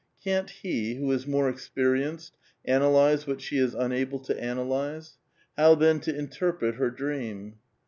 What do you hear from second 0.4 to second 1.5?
he, who is more